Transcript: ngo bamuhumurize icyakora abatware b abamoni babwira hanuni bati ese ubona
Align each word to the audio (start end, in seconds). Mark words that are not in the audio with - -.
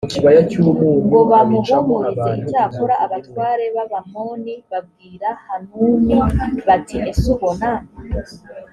ngo 1.07 1.19
bamuhumurize 1.29 2.29
icyakora 2.41 2.93
abatware 3.05 3.63
b 3.73 3.75
abamoni 3.85 4.53
babwira 4.71 5.29
hanuni 5.47 6.15
bati 6.67 6.95
ese 7.09 7.25
ubona 7.33 7.69